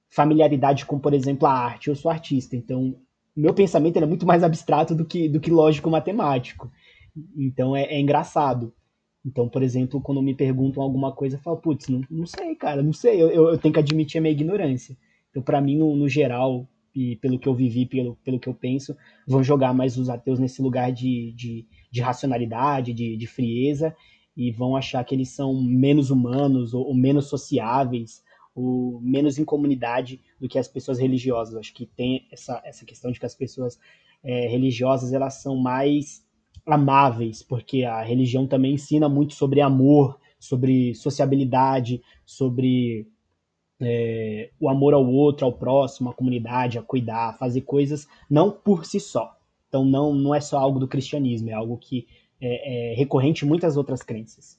familiaridade 0.09 0.87
com, 0.87 0.99
por 0.99 1.13
exemplo, 1.13 1.47
a 1.47 1.53
arte. 1.53 1.89
Eu 1.89 1.97
sou 1.97 2.11
artista, 2.11 2.57
então 2.57 2.97
meu 3.37 3.53
pensamento 3.53 3.99
é 3.99 4.07
muito 4.07 4.27
mais 4.27 4.43
abstrato 4.43 4.95
do 4.95 5.05
que, 5.05 5.29
do 5.29 5.41
que 5.41 5.51
lógico-matemático. 5.51 6.71
Então 7.37 7.77
é, 7.77 7.85
é, 7.85 8.01
engraçado. 8.01 8.73
Então, 9.25 9.49
por 9.49 9.63
exemplo, 9.63 10.01
quando 10.01 10.23
me 10.23 10.35
perguntam 10.35 10.83
alguma 10.83 11.13
coisa, 11.13 11.37
eu 11.37 11.41
falo, 11.41 11.57
putz, 11.57 11.89
não, 11.89 12.01
não 12.09 12.27
sei, 12.27 12.55
cara, 12.55 12.83
não 12.83 12.93
sei, 12.93 13.21
eu, 13.21 13.29
eu, 13.29 13.59
tenho 13.59 13.75
que 13.75 13.81
admitir 13.81 14.19
a 14.19 14.21
minha 14.21 14.33
ignorância. 14.33 14.97
Então, 15.31 15.43
para 15.43 15.61
mim, 15.61 15.77
no, 15.77 15.97
no, 15.97 16.09
geral, 16.09 16.69
e 16.95 17.17
pelo 17.17 17.39
que 17.39 17.49
eu 17.49 17.55
vivi, 17.55 17.87
pelo, 17.87 18.17
pelo 18.25 18.39
que 18.39 18.49
eu 18.49 18.55
penso, 18.55 18.97
vão 19.27 19.43
jogar 19.43 19.75
mais 19.75 19.99
os 19.99 20.09
ateus 20.09 20.39
nesse 20.39 20.63
lugar 20.63 20.93
de, 20.93 21.33
de, 21.33 21.67
de 21.91 22.01
racionalidade, 22.01 22.95
de, 22.95 23.17
de 23.17 23.27
frieza, 23.27 23.95
e 24.37 24.51
vão 24.51 24.77
achar 24.77 25.03
que 25.05 25.15
eles 25.15 25.31
são 25.31 25.55
menos 25.55 26.11
humanos 26.11 26.75
ou, 26.75 26.87
ou 26.87 26.95
menos 26.95 27.27
sociáveis 27.27 28.23
ou 28.55 28.99
menos 29.03 29.39
em 29.39 29.45
comunidade 29.45 30.21
do 30.41 30.49
que 30.49 30.59
as 30.59 30.67
pessoas 30.67 30.99
religiosas. 30.99 31.57
Acho 31.57 31.75
que 31.75 31.85
tem 31.85 32.27
essa, 32.33 32.61
essa 32.65 32.87
questão 32.87 33.13
de 33.13 33.21
que 33.21 33.27
as 33.27 33.35
pessoas 33.35 33.79
é, 34.25 34.49
religiosas 34.49 35.13
elas 35.13 35.35
são 35.35 35.57
mais 35.57 36.25
amáveis, 36.67 37.43
porque 37.43 37.85
a 37.85 38.03
religião 38.03 38.47
também 38.47 38.75
ensina 38.75 39.09
muito 39.09 39.35
sobre 39.35 39.61
amor, 39.61 40.19
sobre 40.39 40.95
sociabilidade, 40.95 42.03
sobre 42.25 43.07
é, 43.81 44.51
o 44.59 44.69
amor 44.69 44.95
ao 44.95 45.07
outro, 45.07 45.45
ao 45.45 45.53
próximo, 45.53 46.11
à 46.11 46.15
comunidade, 46.15 46.79
a 46.79 46.83
cuidar, 46.83 47.29
a 47.29 47.33
fazer 47.35 47.61
coisas 47.61 48.09
não 48.29 48.51
por 48.51 48.87
si 48.87 48.99
só. 48.99 49.37
Então 49.69 49.85
não, 49.85 50.15
não 50.15 50.35
é 50.35 50.41
só 50.41 50.59
algo 50.59 50.79
do 50.79 50.89
cristianismo, 50.89 51.51
é 51.51 51.53
algo 51.53 51.77
que 51.77 52.07
é, 52.41 52.93
é 52.93 52.95
recorrente 52.95 53.45
em 53.45 53.49
muitas 53.49 53.77
outras 53.77 54.03
crenças. 54.03 54.59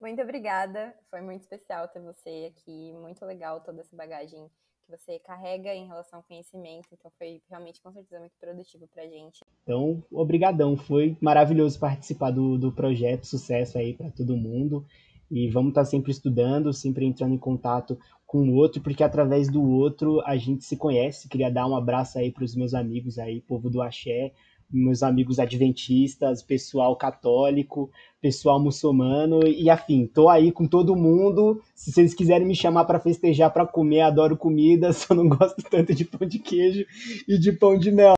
Muito 0.00 0.22
obrigada, 0.22 0.94
foi 1.10 1.20
muito 1.20 1.42
especial 1.42 1.86
ter 1.88 2.00
você 2.00 2.52
aqui, 2.52 2.92
muito 2.94 3.24
legal 3.24 3.60
toda 3.60 3.80
essa 3.80 3.94
bagagem 3.94 4.50
que 4.84 4.90
você 4.90 5.18
carrega 5.20 5.72
em 5.74 5.86
relação 5.86 6.18
ao 6.18 6.22
conhecimento, 6.24 6.88
então 6.92 7.12
foi 7.16 7.40
realmente 7.48 7.80
com 7.80 7.92
certeza 7.92 8.18
muito 8.18 8.34
produtivo 8.40 8.88
pra 8.88 9.06
gente. 9.06 9.40
Então, 9.62 10.02
obrigadão, 10.10 10.76
foi 10.76 11.16
maravilhoso 11.20 11.78
participar 11.78 12.32
do, 12.32 12.58
do 12.58 12.72
projeto, 12.72 13.26
sucesso 13.26 13.78
aí 13.78 13.94
para 13.94 14.10
todo 14.10 14.36
mundo 14.36 14.84
e 15.30 15.48
vamos 15.48 15.70
estar 15.70 15.82
tá 15.82 15.86
sempre 15.86 16.10
estudando, 16.10 16.72
sempre 16.72 17.06
entrando 17.06 17.34
em 17.34 17.38
contato 17.38 17.98
com 18.26 18.48
o 18.48 18.54
outro, 18.54 18.80
porque 18.80 19.02
através 19.02 19.50
do 19.50 19.62
outro 19.62 20.20
a 20.24 20.36
gente 20.36 20.64
se 20.64 20.76
conhece. 20.76 21.28
Queria 21.28 21.50
dar 21.50 21.66
um 21.66 21.76
abraço 21.76 22.18
aí 22.18 22.30
para 22.30 22.44
os 22.44 22.54
meus 22.54 22.74
amigos 22.74 23.18
aí, 23.18 23.40
povo 23.40 23.68
do 23.68 23.82
Axé, 23.82 24.32
meus 24.70 25.02
amigos 25.02 25.38
adventistas, 25.38 26.42
pessoal 26.42 26.94
católico, 26.96 27.90
pessoal 28.20 28.62
muçulmano 28.62 29.46
e 29.46 29.68
afim. 29.68 30.06
Tô 30.06 30.28
aí 30.28 30.52
com 30.52 30.66
todo 30.66 30.96
mundo. 30.96 31.60
Se 31.74 31.92
vocês 31.92 32.14
quiserem 32.14 32.46
me 32.46 32.54
chamar 32.54 32.84
para 32.84 33.00
festejar, 33.00 33.52
para 33.52 33.66
comer, 33.66 34.02
adoro 34.02 34.36
comida, 34.36 34.92
só 34.94 35.14
não 35.14 35.28
gosto 35.28 35.62
tanto 35.68 35.94
de 35.94 36.04
pão 36.04 36.26
de 36.26 36.38
queijo 36.38 36.84
e 37.28 37.38
de 37.38 37.52
pão 37.52 37.76
de 37.76 37.90
mel. 37.90 38.14